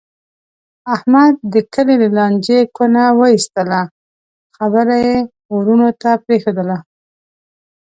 احمد 0.95 1.33
د 1.53 1.55
کلي 1.73 1.95
له 2.03 2.09
لانجې 2.17 2.59
کونه 2.75 3.03
و 3.17 3.19
ایستله. 3.33 3.81
خبره 4.57 4.95
یې 5.05 5.15
ورڼو 5.53 5.89
ته 6.01 6.09
پرېښودله. 6.25 6.77